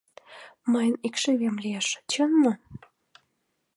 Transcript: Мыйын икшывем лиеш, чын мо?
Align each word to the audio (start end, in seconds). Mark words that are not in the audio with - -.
Мыйын 0.71 0.95
икшывем 1.07 1.55
лиеш, 1.63 1.87
чын 2.11 2.31
мо? 2.41 2.53